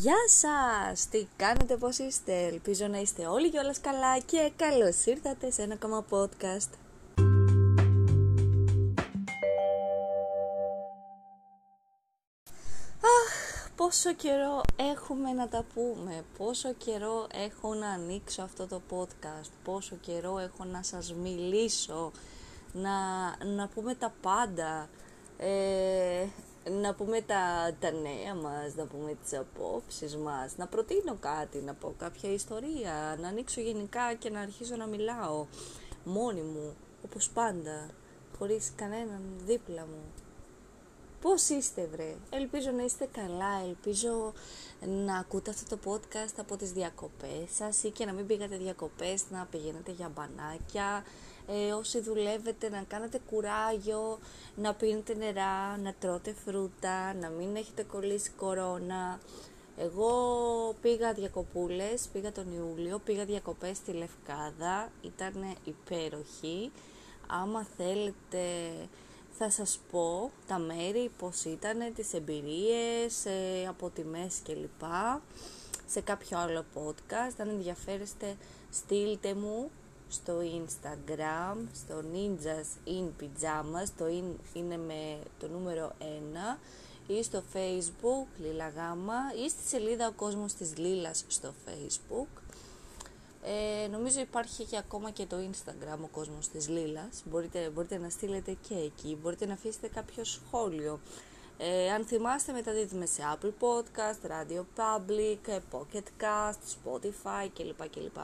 [0.00, 1.08] Γεια σας!
[1.08, 5.62] Τι κάνετε, πώς είστε; Ελπίζω να είστε όλοι και όλες καλά και καλώς ήρθατε σε
[5.62, 6.70] ένα ακόμα podcast.
[13.00, 19.50] Αχ, πόσο καιρό έχουμε να τα πούμε, πόσο καιρό έχω να ανοίξω αυτό το podcast,
[19.64, 22.12] πόσο καιρό έχω να σας μιλήσω,
[22.72, 22.90] να,
[23.44, 24.88] να πούμε τα πάντα.
[25.36, 26.26] Ε,
[26.64, 31.74] να πούμε τα, τα νέα μας, να πούμε τις απόψεις μας, να προτείνω κάτι, να
[31.74, 35.46] πω κάποια ιστορία, να ανοίξω γενικά και να αρχίσω να μιλάω
[36.04, 37.90] μόνη μου, όπως πάντα,
[38.38, 40.12] χωρίς κανέναν δίπλα μου.
[41.20, 44.32] Πώς είστε βρε, ελπίζω να είστε καλά, ελπίζω
[45.06, 49.24] να ακούτε αυτό το podcast από τις διακοπές σας ή και να μην πήγατε διακοπές,
[49.30, 51.04] να πηγαίνετε για μπανάκια,
[51.52, 54.18] ε, όσοι δουλεύετε να κάνετε κουράγιο,
[54.56, 59.20] να πίνετε νερά, να τρώτε φρούτα, να μην έχετε κολλήσει κορώνα.
[59.76, 60.12] Εγώ
[60.80, 66.72] πήγα διακοπούλες, πήγα τον Ιούλιο, πήγα διακοπές στη Λευκάδα, ήταν υπέροχη.
[67.26, 68.42] Άμα θέλετε
[69.30, 74.88] θα σας πω τα μέρη, πώς ήταν, τις εμπειρίες, ε, από μέση κλπ.
[75.86, 78.36] Σε κάποιο άλλο podcast, αν ενδιαφέρεστε
[78.70, 79.70] στείλτε μου
[80.10, 86.58] στο Instagram, στο Ninjas in Pyjamas, το in είναι με το νούμερο 1
[87.06, 92.42] ή στο Facebook Λίλα Γάμα ή στη σελίδα Ο Κόσμος της Λίλας στο Facebook.
[93.42, 97.22] Ε, νομίζω υπάρχει και ακόμα και το Instagram ο κόσμος της Λίλας.
[97.24, 99.18] Μπορείτε, μπορείτε να στείλετε και εκεί.
[99.22, 101.00] Μπορείτε να αφήσετε κάποιο σχόλιο.
[101.58, 107.88] Ε, αν θυμάστε μεταδίδουμε σε Apple Podcast, Radio Public, Pocket Cast, Spotify κλπ.
[107.88, 108.16] κλπ.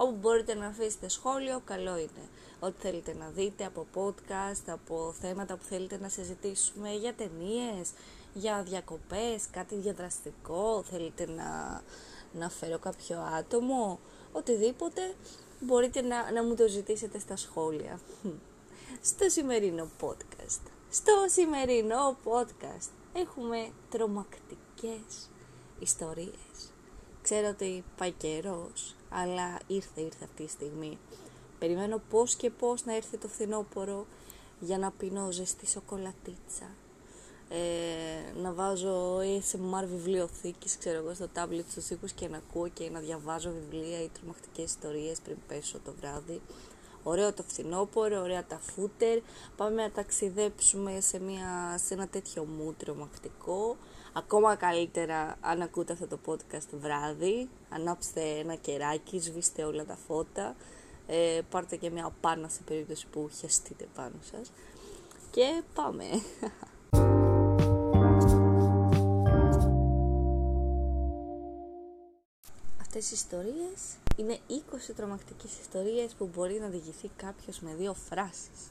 [0.00, 2.28] Όπου μπορείτε να αφήσετε σχόλιο, καλό είναι.
[2.60, 7.90] Ό,τι θέλετε να δείτε από podcast, από θέματα που θέλετε να συζητήσουμε για ταινίες,
[8.34, 11.82] για διακοπές, κάτι διαδραστικό, θέλετε να,
[12.32, 13.98] να φέρω κάποιο άτομο,
[14.32, 15.14] οτιδήποτε
[15.60, 18.00] μπορείτε να, να μου το ζητήσετε στα σχόλια.
[19.00, 20.62] Στο σημερινό podcast.
[20.90, 25.30] Στο σημερινό podcast έχουμε τρομακτικές
[25.78, 26.72] ιστορίες.
[27.22, 30.98] Ξέρω ότι πάει καιρός, αλλά ήρθε, ήρθε αυτή η στιγμή.
[31.58, 34.06] Περιμένω πώς και πώς να έρθει το φθινόπωρο
[34.60, 36.66] για να πίνω ζεστή σοκολατίτσα.
[37.48, 42.90] Ε, να βάζω ASMR βιβλιοθήκης, ξέρω εγώ, στο τάμπλετ στους οίκους και να ακούω και
[42.90, 46.40] να διαβάζω βιβλία ή τρομακτικές ιστορίες πριν πέσω το βράδυ.
[47.02, 49.18] Ωραίο το φθινόπωρο, ωραία τα φούτερ.
[49.56, 53.76] Πάμε να ταξιδέψουμε σε, μια, σε ένα τέτοιο μου τρομακτικό.
[54.18, 60.56] Ακόμα καλύτερα αν ακούτε αυτό το podcast βράδυ, ανάψτε ένα κεράκι, σβήστε όλα τα φώτα,
[61.06, 64.52] ε, πάρτε και μια πάνα σε περίπτωση που χιαστείτε πάνω σας
[65.30, 66.04] και πάμε.
[72.80, 74.52] Αυτές οι ιστορίες είναι 20
[74.96, 78.70] τρομακτικές ιστορίες που μπορεί να διηγηθεί κάποιος με δύο φράσεις.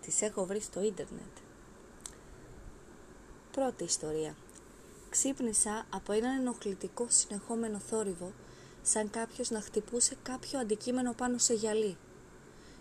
[0.00, 1.36] Τις έχω βρει στο ίντερνετ.
[3.52, 4.34] Πρώτη ιστορία.
[5.10, 8.32] Ξύπνησα από έναν ενοχλητικό συνεχόμενο θόρυβο,
[8.82, 11.96] σαν κάποιος να χτυπούσε κάποιο αντικείμενο πάνω σε γυαλί.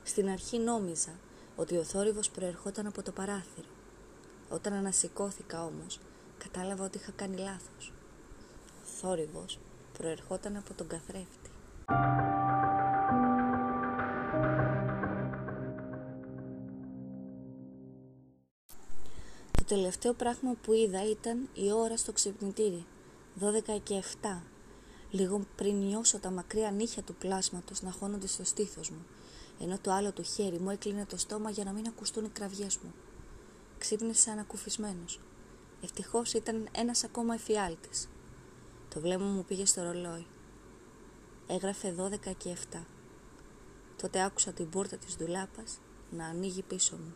[0.03, 1.12] Στην αρχή νόμιζα
[1.56, 3.67] ότι ο θόρυβος προερχόταν από το παράθυρο.
[4.50, 6.00] Όταν ανασηκώθηκα όμως,
[6.38, 7.94] κατάλαβα ότι είχα κάνει λάθος.
[8.81, 9.59] Ο θόρυβος
[9.97, 11.50] προερχόταν από τον καθρέφτη.
[19.69, 22.85] Τελευταίο πράγμα που είδα ήταν η ώρα στο ξυπνητήρι,
[23.40, 24.41] 12 και 7,
[25.09, 29.06] λίγο πριν νιώσω τα μακριά νύχια του πλάσματος να χώνονται στο στήθος μου,
[29.62, 32.78] ενώ το άλλο του χέρι μου έκλεινε το στόμα για να μην ακουστούν οι κραυγές
[32.78, 32.94] μου.
[33.78, 35.19] Ξύπνησα ανακουφισμένος.
[35.84, 38.09] Ευτυχώς ήταν ένας ακόμα εφιάλτης.
[38.94, 40.25] Το βλέμμα μου πήγε στο ρολόι.
[41.47, 42.85] Έγραφε 12 και 7.
[44.02, 45.79] Τότε άκουσα την πόρτα της δουλάπας
[46.12, 47.13] να ανοίγει πίσω μου.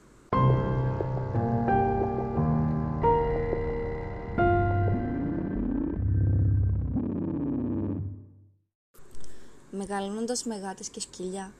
[9.75, 11.53] Μεγαλώνοντας με γάτες και σκυλιά.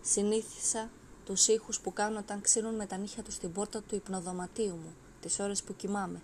[0.00, 0.90] Συνήθισα
[1.24, 4.94] τους ήχους που κάνουν όταν ξύνουν με τα νύχια τους στην πόρτα του υπνοδωματίου μου,
[5.20, 6.22] τις ώρες που κοιμάμαι.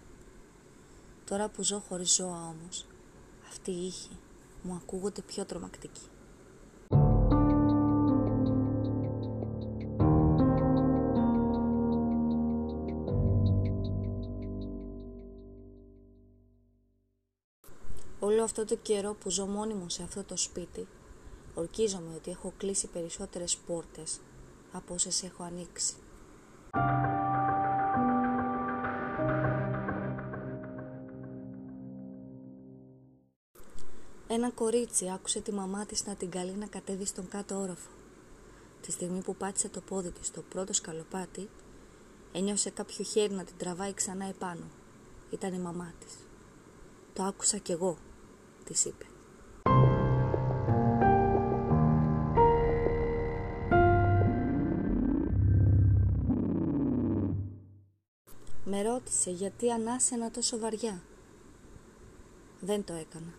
[1.24, 2.86] Τώρα που ζω χωρίς ζώα όμως,
[3.48, 4.18] αυτοί οι ήχοι
[4.62, 6.00] μου ακούγονται πιο τρομακτικοί.
[18.22, 20.86] Όλο αυτό το καιρό που ζω μόνιμο σε αυτό το σπίτι,
[21.60, 24.20] Ορκίζομαι ότι έχω κλείσει περισσότερες πόρτες
[24.72, 25.94] από όσες έχω ανοίξει.
[34.26, 37.90] Ένα κορίτσι άκουσε τη μαμά της να την καλεί να κατέβει στον κάτω όροφο.
[38.80, 41.48] Τη στιγμή που πάτησε το πόδι της στο πρώτο σκαλοπάτι,
[42.32, 44.64] ένιωσε κάποιο χέρι να την τραβάει ξανά επάνω.
[45.30, 46.16] Ήταν η μαμά της.
[47.12, 47.98] «Το άκουσα κι εγώ»,
[48.64, 49.09] της είπε.
[58.72, 61.02] Με ρώτησε γιατί ανάσαινα τόσο βαριά.
[62.60, 63.34] Δεν το έκανα.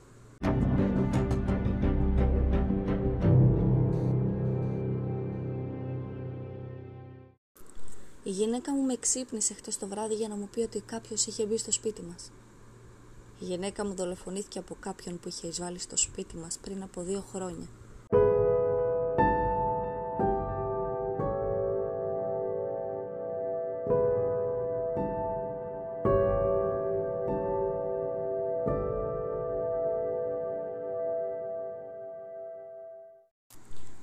[8.23, 11.45] Η γυναίκα μου με ξύπνησε χτες το βράδυ για να μου πει ότι κάποιος είχε
[11.45, 12.31] μπει στο σπίτι μας.
[13.39, 17.21] Η γυναίκα μου δολοφονήθηκε από κάποιον που είχε εισβάλει στο σπίτι μας πριν από δύο
[17.31, 17.67] χρόνια.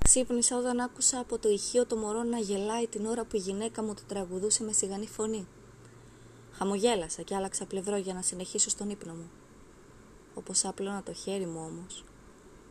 [0.09, 3.83] Ξύπνησα όταν άκουσα από το ηχείο το μωρό να γελάει την ώρα που η γυναίκα
[3.83, 5.47] μου το τραγουδούσε με σιγανή φωνή.
[6.51, 9.29] Χαμογέλασα και άλλαξα πλευρό για να συνεχίσω στον ύπνο μου.
[10.33, 12.03] Όπως άπλωνα το χέρι μου όμως,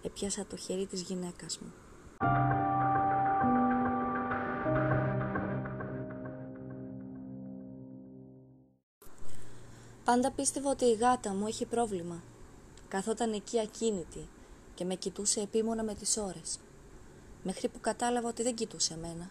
[0.03, 1.73] έπιασα το χέρι της γυναίκας μου.
[10.05, 12.23] Πάντα πίστευα ότι η γάτα μου έχει πρόβλημα.
[12.89, 14.29] Καθόταν εκεί ακίνητη
[14.75, 16.59] και με κοιτούσε επίμονα με τις ώρες
[17.43, 19.31] μέχρι που κατάλαβα ότι δεν κοιτούσε εμένα.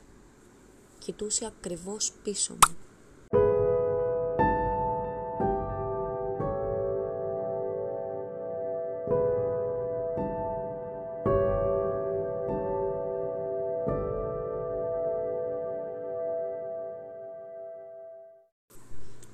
[1.00, 2.75] Κοιτούσε ακριβώς πίσω μου.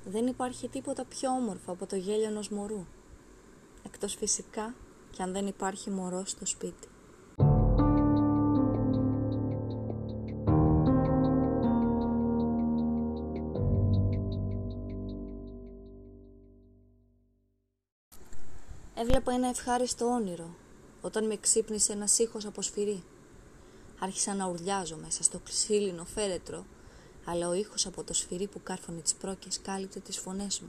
[0.06, 2.86] Δεν υπάρχει τίποτα πιο όμορφο από το γέλιο ενός μωρού.
[3.86, 4.74] Εκτός φυσικά
[5.10, 6.88] και αν δεν υπάρχει μωρό στο σπίτι.
[19.06, 20.54] Έβλεπα ένα ευχάριστο όνειρο
[21.00, 23.04] όταν με ξύπνησε ένας ήχος από σφυρί.
[23.98, 26.66] Άρχισα να ουρλιάζω μέσα στο ξύλινο φέρετρο,
[27.24, 30.68] αλλά ο ήχος από το σφυρί που κάρφωνε τις πρόκες κάλυπτε τις φωνές μου.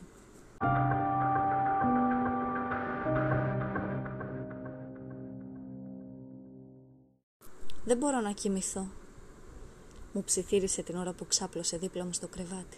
[7.86, 8.88] Δεν μπορώ να κοιμηθώ.
[10.14, 12.78] Μου ψιθύρισε την ώρα που ξάπλωσε δίπλα μου στο κρεβάτι.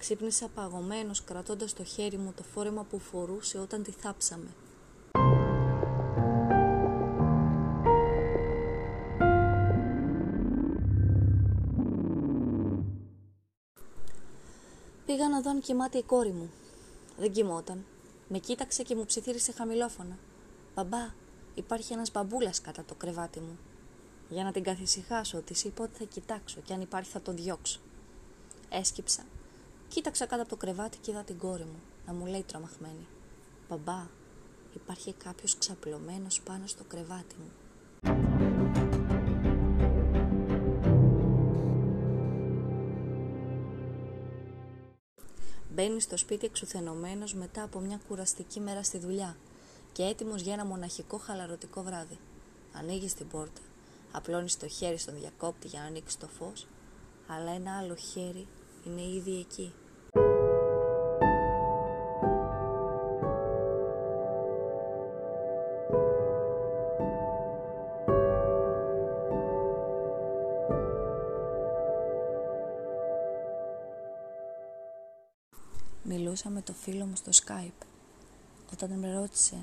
[0.00, 4.46] Ξύπνησα παγωμένος κρατώντας το χέρι μου το φόρεμα που φορούσε όταν τη θάψαμε.
[15.06, 16.50] Πήγα να δω αν κοιμάται η κόρη μου.
[17.18, 17.84] Δεν κοιμόταν.
[18.28, 20.18] Με κοίταξε και μου ψιθύρισε χαμηλόφωνα.
[20.74, 21.14] «Μπαμπά,
[21.54, 23.58] υπάρχει ένας μπαμπούλας κατά το κρεβάτι μου».
[24.28, 27.80] Για να την καθησυχάσω, της είπα ότι θα κοιτάξω και αν υπάρχει θα τον διώξω.
[28.70, 29.22] Έσκυψα
[29.94, 33.06] Κοίταξα κάτω από το κρεβάτι και είδα την κόρη μου να μου λέει τρομαχμένη.
[33.68, 34.06] Μπαμπά,
[34.74, 37.50] υπάρχει κάποιος ξαπλωμένος πάνω στο κρεβάτι μου.
[45.74, 49.36] Μπαίνει στο σπίτι εξουθενωμένος μετά από μια κουραστική μέρα στη δουλειά
[49.92, 52.18] και έτοιμος για ένα μοναχικό χαλαρωτικό βράδυ.
[52.72, 53.60] Ανοίγει την πόρτα,
[54.12, 56.66] απλώνει το χέρι στον διακόπτη για να ανοίξει το φως,
[57.26, 58.46] αλλά ένα άλλο χέρι
[58.86, 59.72] είναι ήδη εκεί.
[76.02, 77.86] Μιλούσα με το φίλο μου στο Skype
[78.72, 79.56] όταν με ρώτησε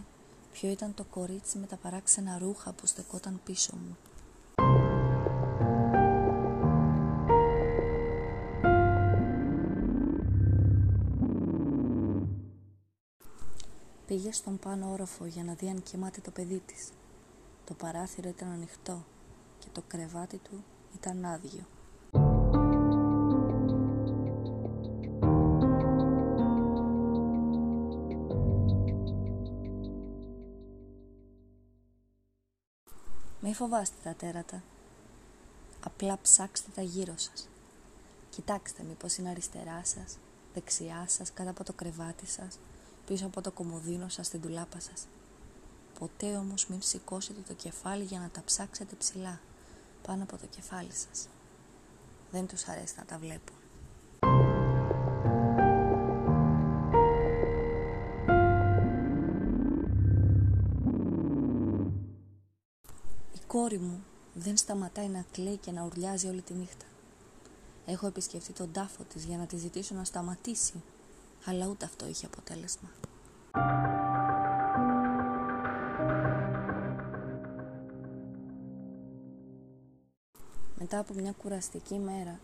[0.52, 3.98] ποιο ήταν το κορίτσι με τα παράξενα ρούχα που στεκόταν πίσω μου.
[14.06, 16.90] Πήγε στον πάνω όροφο για να δει αν κοιμάται το παιδί της.
[17.66, 19.06] Το παράθυρο ήταν ανοιχτό
[19.60, 20.64] και το κρεβάτι του
[20.96, 21.77] ήταν άδειο.
[33.58, 34.64] Φοβάστε τα τέρατα.
[35.84, 37.50] Απλά ψάξτε τα γύρω σας.
[38.30, 40.18] Κοιτάξτε μήπως είναι αριστερά σας,
[40.54, 42.60] δεξιά σας, κάτω από το κρεβάτι σας,
[43.06, 45.08] πίσω από το κομμωδίνο σας, στην τουλάπα σας.
[46.00, 49.40] Ποτέ όμως μην σηκώσετε το κεφάλι για να τα ψάξετε ψηλά,
[50.02, 51.28] πάνω από το κεφάλι σας.
[52.32, 53.57] Δεν τους αρέσει να τα βλέπουν.
[63.48, 66.86] Κόρη μου δεν σταματάει να κλαίει και να ουρλιάζει όλη τη νύχτα.
[67.86, 70.84] Έχω επισκεφτεί τον τάφο της για να τη ζητήσω να σταματήσει,
[71.46, 72.90] αλλά ούτε αυτό είχε αποτέλεσμα.
[80.80, 82.40] Μετά από μια κουραστική μέρα,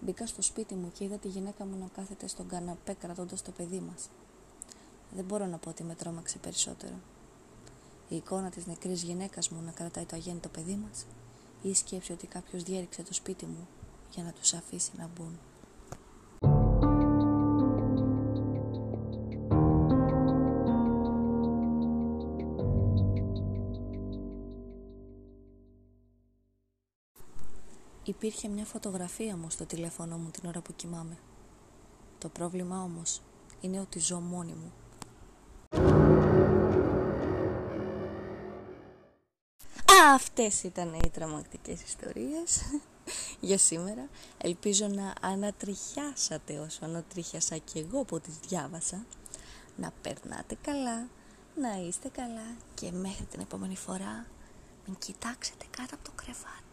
[0.00, 3.50] μπήκα στο σπίτι μου και είδα τη γυναίκα μου να κάθεται στον καναπέ κρατώντας το
[3.50, 4.08] παιδί μας.
[5.14, 6.94] Δεν μπορώ να πω ότι με τρόμαξε περισσότερο.
[8.08, 11.06] Η εικόνα της νεκρής γυναίκας μου να κρατάει το αγέννητο παιδί μας
[11.62, 13.68] ή η σκέψη ότι κάποιος διέριξε το σπίτι μου
[14.10, 15.38] για να τους αφήσει να μπουν.
[28.04, 31.18] Υπήρχε μια φωτογραφία μου στο τηλέφωνο μου την ώρα που κοιμάμαι.
[32.18, 33.20] Το πρόβλημα όμως
[33.60, 34.72] είναι ότι ζω μόνη μου.
[40.14, 42.62] Αυτές ήταν οι τρομακτικές ιστορίες
[43.48, 44.08] για σήμερα.
[44.38, 49.06] Ελπίζω να ανατριχιάσατε όσο ανατριχιάσα και εγώ που τις διάβασα.
[49.76, 51.08] Να περνάτε καλά,
[51.54, 54.26] να είστε καλά και μέχρι την επόμενη φορά
[54.86, 56.67] μην κοιτάξετε κάτω από το κρεβάτι.